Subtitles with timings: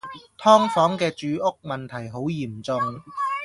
[0.39, 2.81] 劏房嘅住屋問題好嚴重